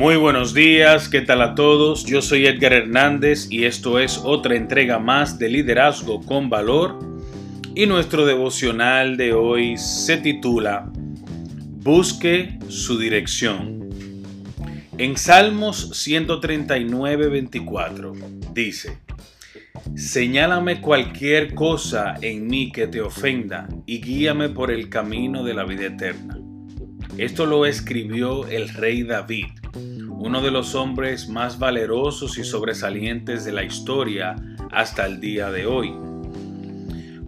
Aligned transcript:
Muy 0.00 0.16
buenos 0.16 0.54
días, 0.54 1.10
¿qué 1.10 1.20
tal 1.20 1.42
a 1.42 1.54
todos? 1.54 2.06
Yo 2.06 2.22
soy 2.22 2.46
Edgar 2.46 2.72
Hernández 2.72 3.48
y 3.50 3.66
esto 3.66 3.98
es 3.98 4.16
otra 4.24 4.56
entrega 4.56 4.98
más 4.98 5.38
de 5.38 5.50
Liderazgo 5.50 6.22
con 6.22 6.48
Valor 6.48 6.98
y 7.74 7.84
nuestro 7.84 8.24
devocional 8.24 9.18
de 9.18 9.34
hoy 9.34 9.76
se 9.76 10.16
titula 10.16 10.90
Busque 11.82 12.58
su 12.68 12.98
dirección. 12.98 13.90
En 14.96 15.18
Salmos 15.18 15.90
139, 15.92 17.28
24 17.28 18.14
dice, 18.54 18.96
Señálame 19.96 20.80
cualquier 20.80 21.54
cosa 21.54 22.14
en 22.22 22.46
mí 22.46 22.72
que 22.72 22.86
te 22.86 23.02
ofenda 23.02 23.68
y 23.84 24.00
guíame 24.00 24.48
por 24.48 24.70
el 24.70 24.88
camino 24.88 25.44
de 25.44 25.52
la 25.52 25.64
vida 25.64 25.88
eterna. 25.88 26.38
Esto 27.18 27.44
lo 27.44 27.66
escribió 27.66 28.46
el 28.46 28.70
rey 28.70 29.02
David, 29.02 29.59
uno 30.20 30.42
de 30.42 30.50
los 30.50 30.74
hombres 30.74 31.30
más 31.30 31.58
valerosos 31.58 32.36
y 32.36 32.44
sobresalientes 32.44 33.46
de 33.46 33.52
la 33.52 33.64
historia 33.64 34.36
hasta 34.70 35.06
el 35.06 35.18
día 35.18 35.50
de 35.50 35.64
hoy. 35.64 35.94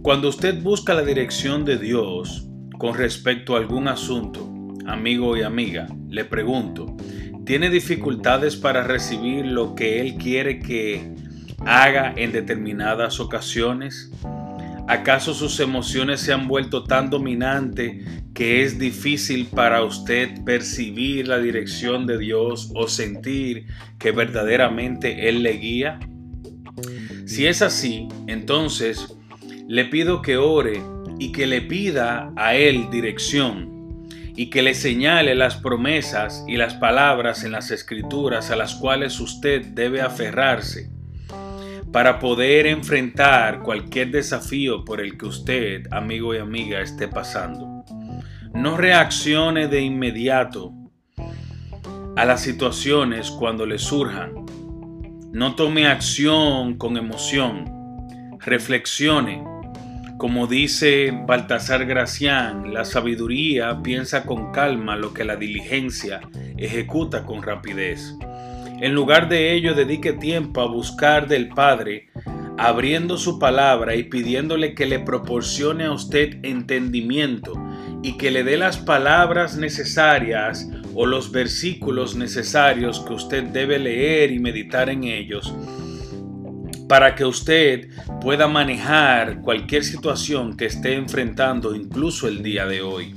Cuando 0.03 0.29
usted 0.29 0.61
busca 0.61 0.93
la 0.93 1.01
dirección 1.01 1.65
de 1.65 1.79
Dios 1.79 2.47
con 2.77 2.93
respecto 2.93 3.55
a 3.55 3.57
algún 3.57 3.87
asunto, 3.87 4.47
amigo 4.85 5.35
y 5.35 5.41
amiga, 5.41 5.87
le 6.07 6.23
pregunto, 6.23 6.95
¿tiene 7.47 7.71
dificultades 7.71 8.57
para 8.57 8.83
recibir 8.83 9.47
lo 9.47 9.73
que 9.73 9.99
Él 9.99 10.13
quiere 10.15 10.59
que 10.59 11.15
haga 11.65 12.13
en 12.15 12.31
determinadas 12.31 13.19
ocasiones? 13.19 14.11
¿Acaso 14.87 15.33
sus 15.33 15.61
emociones 15.61 16.19
se 16.19 16.33
han 16.33 16.47
vuelto 16.47 16.83
tan 16.83 17.09
dominantes 17.09 18.05
que 18.33 18.63
es 18.63 18.77
difícil 18.77 19.47
para 19.47 19.81
usted 19.81 20.43
percibir 20.43 21.27
la 21.27 21.39
dirección 21.39 22.05
de 22.05 22.17
Dios 22.17 22.69
o 22.75 22.89
sentir 22.89 23.67
que 23.97 24.11
verdaderamente 24.11 25.29
Él 25.29 25.41
le 25.41 25.53
guía? 25.53 25.99
Si 27.25 27.47
es 27.47 27.61
así, 27.61 28.09
entonces 28.27 29.15
le 29.69 29.85
pido 29.85 30.21
que 30.21 30.35
ore 30.35 30.83
y 31.17 31.31
que 31.31 31.47
le 31.47 31.61
pida 31.61 32.33
a 32.35 32.55
Él 32.55 32.89
dirección 32.91 33.71
y 34.35 34.49
que 34.49 34.63
le 34.63 34.73
señale 34.73 35.33
las 35.33 35.55
promesas 35.55 36.43
y 36.45 36.57
las 36.57 36.73
palabras 36.73 37.45
en 37.45 37.53
las 37.53 37.71
escrituras 37.71 38.51
a 38.51 38.57
las 38.57 38.75
cuales 38.75 39.19
usted 39.21 39.65
debe 39.67 40.01
aferrarse 40.01 40.89
para 41.93 42.17
poder 42.17 42.65
enfrentar 42.65 43.61
cualquier 43.61 44.09
desafío 44.09 44.83
por 44.83 44.99
el 44.99 45.15
que 45.15 45.27
usted, 45.27 45.83
amigo 45.91 46.33
y 46.33 46.39
amiga, 46.39 46.81
esté 46.81 47.07
pasando. 47.07 47.85
No 48.51 48.77
reaccione 48.77 49.67
de 49.67 49.81
inmediato 49.81 50.73
a 52.15 52.25
las 52.25 52.41
situaciones 52.41 53.29
cuando 53.29 53.67
le 53.67 53.77
surjan. 53.77 54.33
No 55.31 55.53
tome 55.53 55.85
acción 55.85 56.79
con 56.79 56.97
emoción. 56.97 57.65
Reflexione. 58.39 59.43
Como 60.17 60.47
dice 60.47 61.13
Baltasar 61.27 61.85
Gracián, 61.85 62.73
la 62.73 62.85
sabiduría 62.85 63.81
piensa 63.83 64.23
con 64.23 64.51
calma 64.51 64.95
lo 64.95 65.13
que 65.13 65.25
la 65.25 65.35
diligencia 65.35 66.21
ejecuta 66.57 67.23
con 67.23 67.43
rapidez. 67.43 68.15
En 68.81 68.93
lugar 68.93 69.29
de 69.29 69.53
ello, 69.53 69.75
dedique 69.75 70.13
tiempo 70.13 70.61
a 70.61 70.67
buscar 70.67 71.27
del 71.27 71.49
Padre, 71.49 72.09
abriendo 72.57 73.17
su 73.17 73.39
palabra 73.39 73.95
y 73.95 74.03
pidiéndole 74.03 74.75
que 74.75 74.85
le 74.85 74.99
proporcione 74.99 75.85
a 75.85 75.91
usted 75.91 76.37
entendimiento 76.43 77.53
y 78.03 78.17
que 78.17 78.31
le 78.31 78.43
dé 78.43 78.57
las 78.57 78.77
palabras 78.77 79.57
necesarias 79.57 80.69
o 80.93 81.05
los 81.05 81.31
versículos 81.31 82.15
necesarios 82.15 82.99
que 82.99 83.13
usted 83.13 83.43
debe 83.45 83.79
leer 83.79 84.31
y 84.31 84.39
meditar 84.39 84.89
en 84.89 85.05
ellos 85.05 85.53
para 86.87 87.15
que 87.15 87.25
usted 87.25 87.89
pueda 88.21 88.47
manejar 88.47 89.41
cualquier 89.41 89.83
situación 89.83 90.55
que 90.55 90.65
esté 90.65 90.93
enfrentando 90.93 91.73
incluso 91.73 92.27
el 92.27 92.43
día 92.43 92.67
de 92.67 92.81
hoy. 92.81 93.15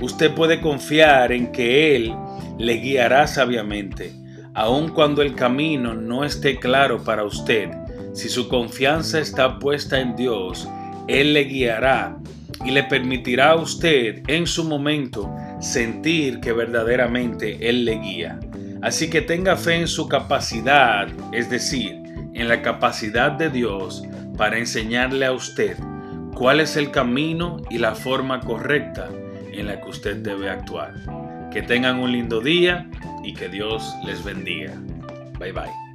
Usted 0.00 0.34
puede 0.34 0.60
confiar 0.60 1.32
en 1.32 1.52
que 1.52 1.94
Él 1.94 2.14
le 2.58 2.74
guiará 2.74 3.26
sabiamente 3.26 4.17
aun 4.58 4.88
cuando 4.88 5.22
el 5.22 5.36
camino 5.36 5.94
no 5.94 6.24
esté 6.24 6.58
claro 6.58 7.04
para 7.04 7.22
usted, 7.22 7.70
si 8.12 8.28
su 8.28 8.48
confianza 8.48 9.20
está 9.20 9.60
puesta 9.60 10.00
en 10.00 10.16
Dios, 10.16 10.68
Él 11.06 11.32
le 11.32 11.44
guiará 11.44 12.16
y 12.64 12.72
le 12.72 12.82
permitirá 12.82 13.50
a 13.50 13.54
usted 13.54 14.20
en 14.26 14.48
su 14.48 14.64
momento 14.64 15.32
sentir 15.60 16.40
que 16.40 16.52
verdaderamente 16.52 17.68
Él 17.68 17.84
le 17.84 18.00
guía. 18.00 18.40
Así 18.82 19.08
que 19.08 19.20
tenga 19.20 19.54
fe 19.54 19.76
en 19.76 19.86
su 19.86 20.08
capacidad, 20.08 21.06
es 21.32 21.48
decir, 21.48 21.92
en 22.34 22.48
la 22.48 22.60
capacidad 22.60 23.30
de 23.30 23.50
Dios 23.50 24.02
para 24.36 24.58
enseñarle 24.58 25.24
a 25.26 25.32
usted 25.32 25.76
cuál 26.34 26.58
es 26.58 26.76
el 26.76 26.90
camino 26.90 27.58
y 27.70 27.78
la 27.78 27.94
forma 27.94 28.40
correcta 28.40 29.08
en 29.52 29.68
la 29.68 29.80
que 29.80 29.88
usted 29.88 30.16
debe 30.16 30.50
actuar. 30.50 30.94
Que 31.52 31.62
tengan 31.62 32.00
un 32.00 32.10
lindo 32.10 32.40
día 32.40 32.88
y 33.24 33.34
que 33.34 33.48
Dios 33.48 33.94
les 34.04 34.22
bendiga. 34.24 34.74
Bye 35.38 35.52
bye. 35.52 35.87